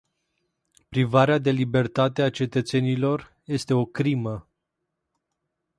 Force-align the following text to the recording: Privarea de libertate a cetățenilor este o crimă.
Privarea 0.89 1.37
de 1.37 1.51
libertate 1.51 2.21
a 2.21 2.29
cetățenilor 2.29 3.37
este 3.45 3.73
o 3.73 3.85
crimă. 3.85 4.47